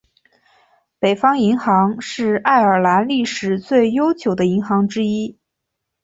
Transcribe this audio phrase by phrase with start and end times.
[0.97, 5.37] 北方银行是爱尔兰历史最悠久的银行之一。